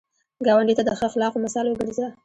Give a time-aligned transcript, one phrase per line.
[0.45, 2.07] ګاونډي ته د ښه اخلاقو مثال وګرځه